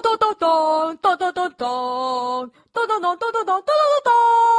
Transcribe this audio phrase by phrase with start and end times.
[0.00, 3.72] 咚咚咚咚咚咚咚咚咚咚咚咚咚咚咚咚
[4.04, 4.10] 咚。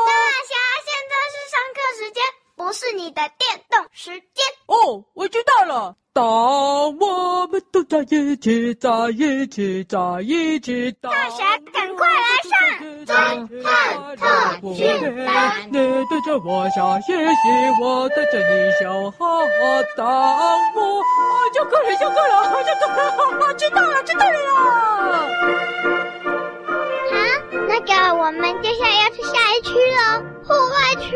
[0.05, 0.13] 大
[0.45, 0.53] 侠，
[0.85, 2.21] 现在是上课时间，
[2.63, 4.45] 不是你的电动时间。
[4.67, 5.97] 哦，我知道了。
[6.13, 6.25] 当
[6.97, 10.89] 我们都在一起，在一起，在一起。
[10.93, 13.45] 大侠，赶快来上侦探
[14.15, 15.67] 特训班。
[15.71, 17.21] 你对着我笑嘻嘻，
[17.81, 19.83] 我对着你笑哈哈。
[19.97, 23.45] 当我啊，就可以，就可以了，就可以了。
[23.45, 24.51] 啊，知道了，知道了啦。
[27.11, 27.13] 好，
[27.67, 31.11] 那个，我们接下来要去下一区了，户外区。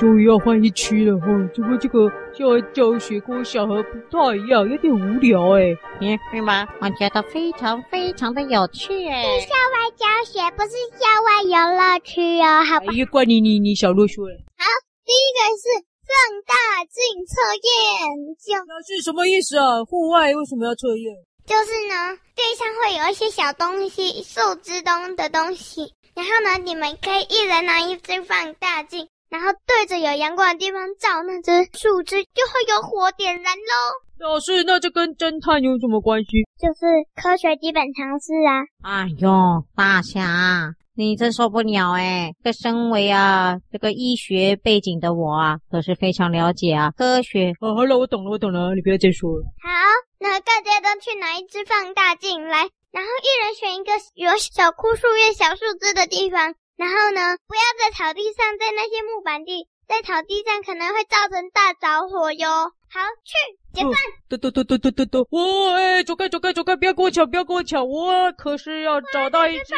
[0.00, 5.76] 终于要换一区了哈，怎么这个校外教学跟我想的不太一样，有点无聊哎。
[6.00, 6.66] 嗯，是吗？
[6.80, 9.22] 我觉得非常非常的有趣哎。
[9.38, 12.86] 是校外教学，不是校外游乐区哦，好吧？
[12.88, 14.34] 哎呀，关你你你小啰嗦了。
[14.56, 14.64] 好，
[15.04, 15.68] 第一个是
[16.08, 16.16] 放
[16.48, 16.54] 大
[16.88, 19.84] 镜测验，就那是什么意思啊？
[19.84, 21.12] 户外为什么要测验？
[21.44, 29.06] 就是呢，地上会有一些小东西，树枝东的东西，然后呢，你们可以一人拿一只放大镜。
[29.30, 34.28] 然后对着有阳光的地方照那只树枝，就会有火点燃喽。
[34.28, 36.44] 老师，那这跟侦探有什么关系？
[36.58, 38.66] 就是科学基本常识啊。
[38.82, 42.32] 哎呦，大侠，你真受不了哎！
[42.42, 47.52] 这身为啊这个医学背景的我啊，可是非常了解啊科学。
[47.60, 49.44] 哦，好了，我懂了，我懂了，你不要再说了。
[49.62, 49.70] 好，
[50.18, 56.54] 那大家都去拿一支放大镜来，然后一人选一个有小枯树叶、小树枝的地方。
[56.80, 62.48] 然后呢，不要在草地上，在那些木板地，在草地上可能会造成大着火哟。
[62.88, 63.36] 好，去
[63.74, 63.92] 解散。
[64.30, 69.74] 嘟嘟嘟嘟嘟嘟嘟，我哎，走开走开走开，不要跟我抢，不要跟我抢，我可是要找到一只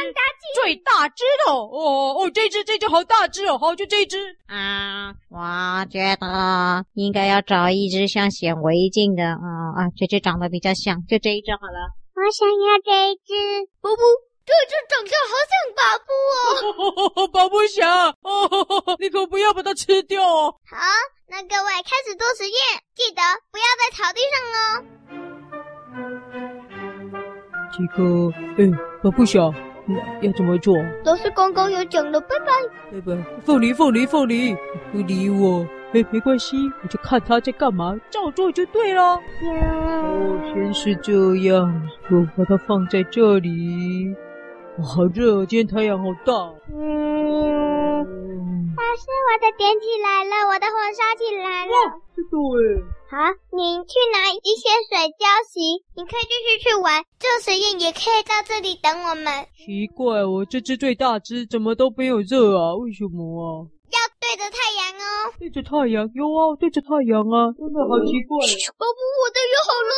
[0.62, 4.16] 最大只的哦哦，这只这只好大只哦，好，就这一只
[4.46, 5.12] 啊。
[5.28, 11.90] 我觉得应该要找一只像显微镜的，啊啊，这只长得比较像，就这一只好了。
[12.14, 13.34] 我想要这一只，
[13.80, 14.02] 不不。
[14.44, 16.10] 这只长相好像巴布
[17.20, 18.12] 哦，巴布侠，
[18.98, 20.54] 你可不要把它吃掉哦。
[20.68, 20.76] 好，
[21.28, 22.54] 那各位开始做实验，
[22.94, 24.84] 记得不要在草地上哦。
[27.72, 28.02] 这个，
[28.58, 28.60] 哎，
[29.02, 29.38] 巴布侠，
[30.20, 30.74] 要怎么做？
[31.04, 32.46] 都是刚刚有讲的，拜拜。
[32.92, 34.56] 拜拜，凤梨，凤梨，凤梨，
[34.90, 35.64] 不理我。
[35.94, 39.02] 哎，没关系，我就看他在干嘛，照做就对了。
[39.14, 41.12] 哦，先是这
[41.46, 44.14] 样，我把它放在这里。
[44.78, 45.44] 哇，好热！
[45.44, 46.32] 今天太阳好大。
[46.72, 47.98] 嗯，
[48.74, 51.72] 老师，我的点起来了，我的火烧起来了。
[51.72, 52.60] 哇，这个哎。
[53.10, 53.16] 好，
[53.52, 57.04] 你去拿一些水浇洗，你可以继续去玩。
[57.20, 59.44] 做实验也可以到这里等我们。
[59.54, 62.74] 奇怪，我这只最大只怎么都没有热啊？
[62.76, 63.68] 为什么啊？
[63.92, 65.32] 要对着太阳哦。
[65.38, 66.08] 对着太阳？
[66.14, 68.40] 有啊，对着太阳啊，真的好奇怪。
[68.76, 69.92] 宝宝，我的也好了。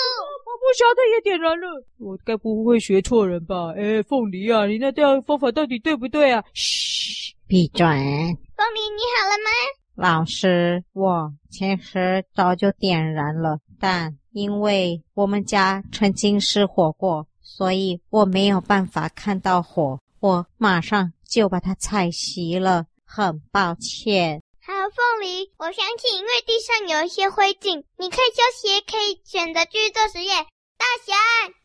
[0.65, 3.75] 不晓得也点燃了，我该不会学错人吧？
[3.77, 6.43] 哎，凤梨啊，你那这方法到底对不对啊？
[6.54, 7.84] 嘘，闭嘴！
[7.84, 9.50] 凤梨，你好了吗？
[9.97, 24.43] 老师，我其实早就点燃了，但因为我们家曾经失火过，所以我没有办法看到火，我马上就把它踩熄了，很抱歉。
[24.67, 30.45] 好，凤梨，我相信因为地上有一些灰烬，你可以休息，也可以选择继续做实验。
[30.77, 31.15] 大侠，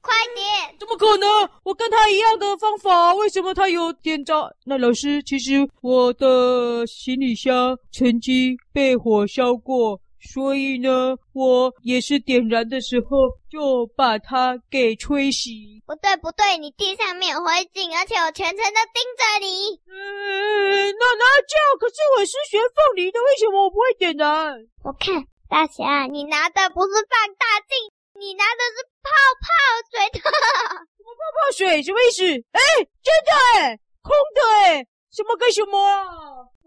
[0.01, 0.77] 快点！
[0.79, 1.49] 怎么可能？
[1.63, 4.55] 我跟他一样的方法，为什么他有点着？
[4.65, 15.79] 那老师，其实我的行李箱曾经被火烧过，所以呢，我也是点燃的时候就把它给吹熄。
[15.85, 19.79] 不对，不对，你地上没有灰烬，而且我全程都盯着你。
[19.87, 24.53] 嗯，那那这样，可是我是学凤梨的，为什么我不会点燃？
[24.83, 27.91] 我看大侠，你拿的不是放大镜。
[28.19, 29.07] 你拿的是泡
[29.39, 29.47] 泡
[29.95, 30.27] 水的，什
[30.99, 31.81] 么泡泡水？
[31.81, 32.23] 什么意思？
[32.51, 32.59] 哎，
[33.01, 36.03] 真的哎，空的哎，什么跟什么啊？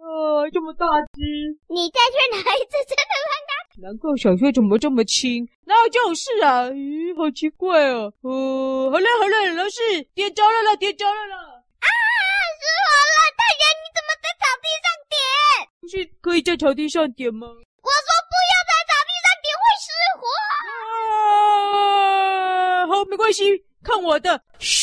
[0.03, 0.83] 啊，这么大
[1.15, 1.23] 只！
[1.71, 3.55] 你再去拿一次真的放大。
[3.79, 5.47] 难怪小学怎么这么轻？
[5.65, 6.67] 哪有这种事啊？
[6.71, 8.13] 咦，好奇怪哦。
[8.23, 11.37] 哦，好了好了，老师点着了啦，点着了啦。
[11.39, 13.17] 啊，失火了！
[13.39, 15.71] 大侠，你怎么在草地上点？
[15.81, 17.47] 不是可以在草地上点吗？
[17.47, 19.87] 我说不要在草地上点，会失
[20.19, 20.27] 火。
[20.67, 24.43] 啊好，没关系，看我的。
[24.59, 24.82] 嘘，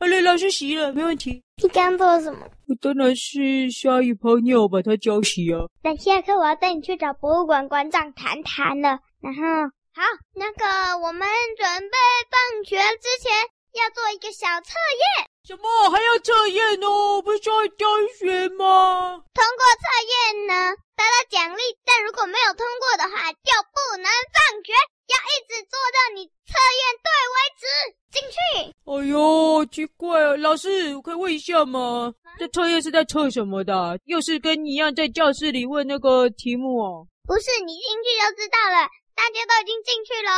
[0.00, 1.42] 好了，老师洗了，没问题。
[1.60, 2.46] 你刚做了什么？
[2.68, 5.66] 我当然是虾与泡尿把它浇洗啊。
[5.82, 9.00] 等下课我要带你去找博物馆馆长谈谈了。
[9.18, 9.42] 然后，
[9.90, 10.02] 好，
[10.34, 11.26] 那个我们
[11.58, 11.96] 准备
[12.30, 13.32] 放学之前
[13.74, 14.70] 要做一个小测
[15.18, 15.26] 验。
[15.42, 17.20] 什么还要测验哦？
[17.22, 17.84] 不是要教
[18.20, 19.18] 学吗？
[19.34, 24.70] 通过测验呢，得到奖励；但如果没有通过的话，就不能放学。
[25.08, 27.64] 要一直做到你测验对为止。
[28.10, 28.36] 进去。
[28.84, 30.34] 哎呦，奇怪啊！
[30.38, 32.12] 老师，我可以问一下吗？
[32.38, 33.98] 这测验是在测什么的？
[34.06, 37.06] 又是跟你一样在教室里问那个题目哦？
[37.26, 38.88] 不是，你进去就知道了。
[39.14, 40.30] 大家都已经进去了。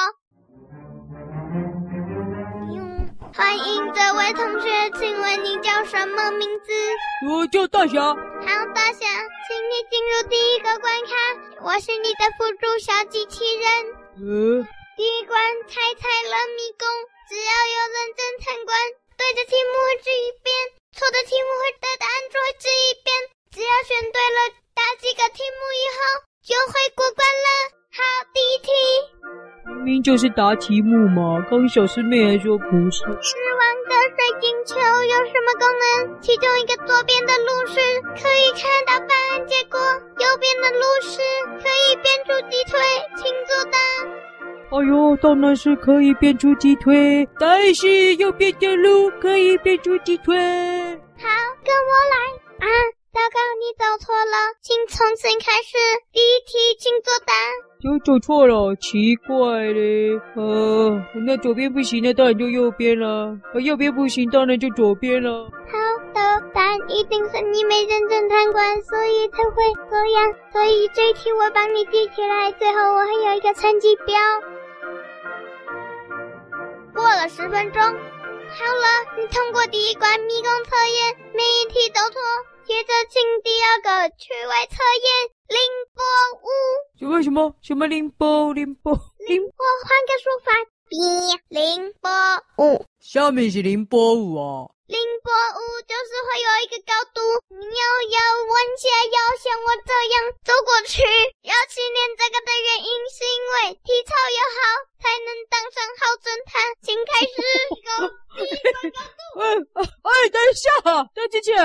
[2.75, 6.73] 嗯，欢迎这位同学，请问你叫什么名字？
[7.31, 8.01] 我叫大侠。
[8.03, 8.17] 好，
[8.75, 9.07] 大侠，
[9.47, 11.15] 请你进入第一个关卡。
[11.63, 14.00] 我是你的辅助小机器人。
[14.21, 16.87] 第一关猜猜乐迷宫。
[17.27, 18.77] 只要有认真参观，
[19.17, 20.55] 对的题目会记一遍，
[20.93, 23.17] 错的题目会对答案就会记一遍。
[23.51, 24.39] 只要选对了
[24.75, 27.49] 答几个题目以后，就会过关了。
[27.97, 28.03] 好，
[28.35, 29.50] 第一题。
[29.67, 32.99] 明明就是答题目嘛，刚小师妹还说不是。
[33.01, 36.21] 失望的水晶球有什么功能？
[36.21, 37.81] 其中一个左边的路是
[38.15, 39.79] 可以看到答案结果，
[40.19, 41.21] 右边的路是
[41.63, 42.81] 可以变出鸡腿，
[43.17, 43.79] 请作答。
[44.71, 50.37] 哎呦，当然是可以变出鸡腿，但是右边的路可以变出鸡腿。
[50.37, 51.27] 好，
[51.65, 52.69] 跟我来啊！
[53.13, 55.77] 糟糕，你走错了，请重新开始。
[56.13, 57.35] 第一题，请作答。
[57.83, 60.13] 又走错了，奇怪嘞。
[60.37, 63.39] 呃，那左边不行，那当然就右边了。
[63.55, 65.45] 呃，右边不行，当然就左边了。
[65.45, 65.79] 好
[66.13, 70.35] 的，答案一定是你没认真参观，所以才会这样。
[70.53, 74.15] 所以这一题我帮你记起来，最后我还有一个成绩表。
[76.93, 78.87] 过了十分钟，好了，
[79.17, 82.21] 你通过第一关迷宫测验，每一题都错。
[82.67, 85.09] 接着进第二个趣味测验，
[85.51, 85.59] 凌
[85.91, 85.99] 波
[86.47, 86.49] 舞。
[86.97, 88.95] 什么什么什么凌波凌波
[89.27, 89.43] 凌？
[89.43, 90.53] 我换个说法，
[90.87, 90.95] 比
[91.49, 92.07] 凌波
[92.63, 92.87] 舞。
[93.01, 94.71] 下面是凌波舞哦。
[94.87, 97.19] 凌波舞就是会有一个高度，
[97.51, 101.03] 你要要弯下腰，像我这样走过去。
[101.43, 104.59] 要训练这个的原因是因为体操要好，
[104.99, 106.63] 才能当上好侦探。
[106.83, 107.35] 请开始
[107.87, 109.23] 高第一个高度。
[109.39, 109.43] 哎
[109.79, 110.67] 哎，等一下，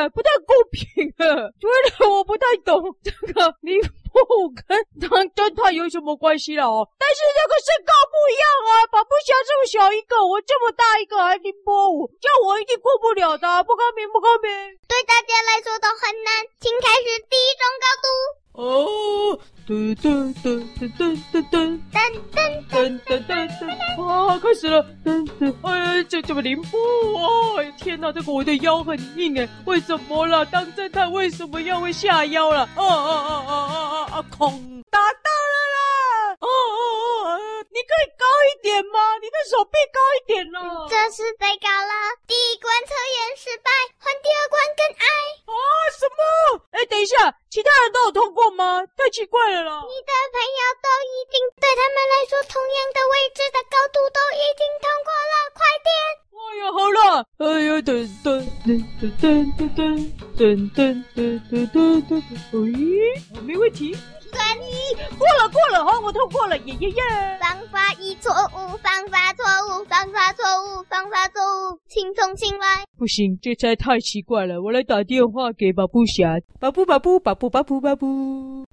[0.09, 1.49] 不太公平啊！
[1.59, 3.79] 觉得我不太懂这个宁
[4.11, 4.21] 波
[4.67, 6.87] 跟当侦探有什么关系了哦？
[6.99, 14.49] 但是这个身高不一样啊，把不小这么小一个，我这么大一个，还宁波舞，叫我一定过不了的，不公平，不公平！
[14.87, 18.44] 对大家来说都很难，请开始第一种高度。
[18.55, 19.37] 哦，
[19.67, 21.79] 噔噔噔噔噔噔噔噔。
[22.71, 30.43] 噔噔噔噔，哇，开始了，噔噔，哎，这怎么凌波舞，哎，天哪，这个我的腰很硬哎，为什么啦？
[30.45, 32.61] 当侦探为什么要会下腰了？
[32.75, 34.74] 啊啊啊啊啊啊啊，空，
[57.15, 58.83] 呀，好了，哎呀，噔噔噔
[59.21, 59.79] 噔噔噔
[60.35, 60.77] 噔
[61.15, 61.79] 噔噔噔
[62.09, 63.95] 噔，哎，没问题。
[64.31, 64.65] 算你
[65.17, 67.01] 过了，过了，好，我通过了，耶耶耶！
[67.39, 69.45] 方法一错误，方法错
[69.79, 72.83] 误，方法错误，方法错误，请重新来。
[72.99, 76.35] 不行，这才太奇怪了，我来打电话给保布侠。
[76.59, 78.05] 保布保布保布保布保布，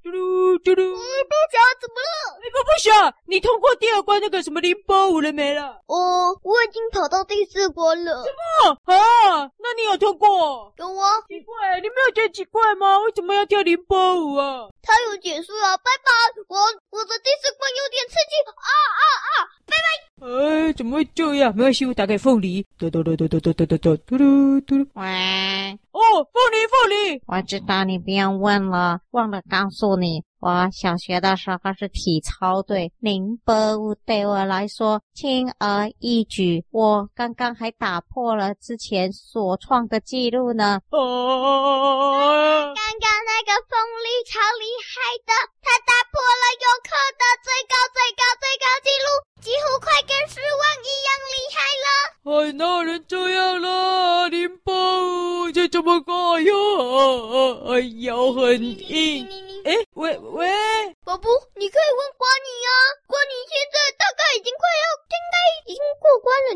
[0.03, 0.91] 嘟噜嘟噜。
[0.91, 0.99] 巴
[1.31, 2.35] 布侠怎么了？
[2.43, 5.79] 哎，保布侠，你通过第二关那个什么零八五了没了？
[5.87, 8.11] 哦，我已经跑到第四关了。
[8.25, 8.29] 什
[8.67, 8.93] 么？
[8.93, 9.47] 啊？
[9.55, 10.73] 那你有通过？
[10.75, 11.23] 有啊。
[11.29, 12.99] 奇怪，你没有觉得奇怪吗？
[12.99, 14.67] 为什么要跳零八五啊？
[14.81, 15.53] 他有解释。
[15.63, 16.11] 啊，拜拜！
[16.49, 16.57] 我
[16.91, 19.47] 我的第四关有点刺激啊啊啊！
[19.65, 20.12] 拜拜！
[20.23, 21.53] 哎，怎么会这样？
[21.53, 22.65] 没关系，我打开凤梨。
[22.77, 24.75] 嘟嘟嘟嘟嘟嘟嘟嘟嘟嘟嘟嘟。
[24.93, 25.77] 喂。
[25.91, 25.99] 哦，
[26.31, 27.21] 凤梨，凤梨。
[27.27, 36.63] 我知道你不用问了，忘了告诉你，我小学的时候是体操队，凌波舞对我来说轻而易举。
[36.71, 40.79] 我刚刚还打破了之前所创的记录呢。
[40.89, 42.52] 哦。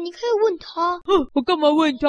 [0.07, 0.97] 你可以问他。
[1.03, 2.07] 哼，我干嘛问他？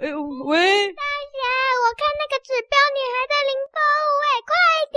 [0.00, 0.56] 哎，喂。
[0.96, 1.02] 大
[1.36, 1.44] 侠，
[1.84, 4.56] 我看那个指标，你还在零八五哎，快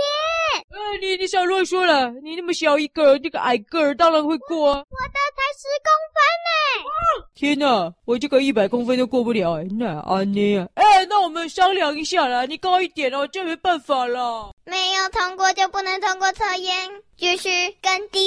[0.70, 4.84] 哎，你你少乱说了，你那么小一个，这个矮个儿当然会过啊。
[4.88, 6.50] 我的才十公分呢。
[6.80, 14.52] 啊，天哪，我这个一百公分都过不了哎，那安妮啊，哎，那我们商量一下啦，你高一点哦，这没办法了。
[14.64, 16.72] 没有通过就不能通过测验。
[17.20, 17.50] 就是
[17.82, 18.18] 更低。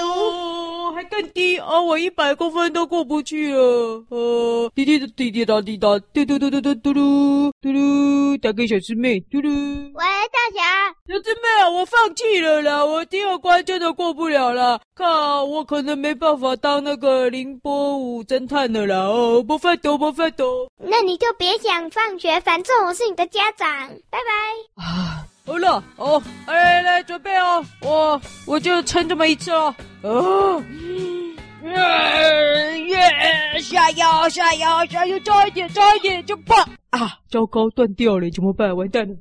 [0.00, 1.78] 哦，还更低啊！
[1.78, 4.02] 我一百公分都过不去了。
[4.08, 9.48] 呃，滴滴滴滴答滴答，嘟嘟嘟嘟嘟嘟嘟打给小师妹，嘟嘟。
[9.50, 18.98] 喂，大侠，小师妹啊，我放弃了啦，我第二关真的过不了了，靠，我可能没办法当那个凌波舞侦探了啦。
[18.98, 20.68] 哦，不奋斗，不奋斗。
[20.78, 23.68] 那你就别想放学，反正我是你的家长。
[24.08, 24.84] 拜拜。
[24.84, 25.26] 啊。
[25.44, 30.62] 好了，哦，来来准备哦，我我就撑这么一次哦，哦，
[31.64, 31.72] 耶
[32.86, 36.54] 耶，下腰下腰下腰，差一点差一点就爆
[36.90, 37.18] 啊！
[37.28, 38.76] 糟糕，断掉了，怎么办？
[38.76, 39.12] 完蛋了！
[39.12, 39.20] 库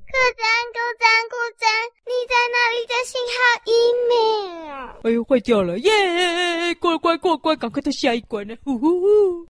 [0.72, 1.68] 珍库珍库珍，
[2.08, 3.36] 你在哪里的信号
[3.68, 5.04] ？email。
[5.04, 5.92] 哎呦，坏掉了，耶！
[6.80, 9.06] 过关过关，赶快到下一关了，呼呼呼。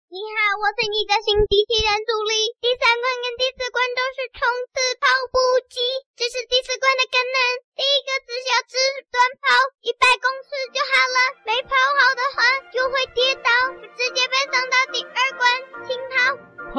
[0.08, 2.56] 你好，我是你的新机器人助理。
[2.64, 4.40] 第三关跟第四关都是冲
[4.72, 5.36] 刺跑步
[5.68, 5.84] 机，
[6.16, 7.40] 这是第四关的更难。
[7.76, 8.76] 第一个只需要只
[9.12, 9.52] 短跑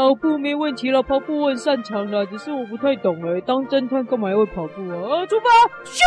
[0.02, 5.22] 跑步没问题了，跑步我很擅长的，只是我不太懂哎，当侦探干嘛要会跑步啊？
[5.22, 5.48] 啊，出发！
[5.84, 6.02] 咻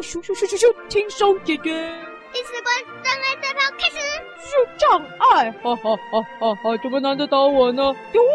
[0.00, 1.92] 咻咻咻咻咻，轻松解决。
[2.32, 3.98] 第四关障碍赛跑开始，
[4.40, 6.76] 是障碍，哈哈哈哈哈！
[6.82, 7.94] 怎么难得倒我呢？
[8.14, 8.28] 呦呦，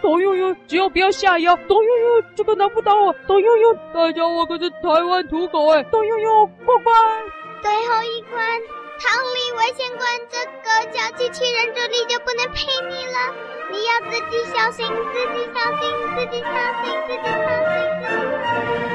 [0.00, 6.94] 抖呦呦，只要不要下腰，抖呦呦，这个难不倒我，抖呦呦，大家我可是台湾土狗哎，抖呦呦，过关。
[7.62, 8.40] 最后一关，
[9.00, 13.34] 逃离危险关，这个小机器人助理就不能陪你了，
[13.70, 15.82] 你要自己小心，自己小心，
[16.14, 16.46] 自己小
[16.82, 17.40] 心，自己小心，自己小
[18.80, 18.85] 心。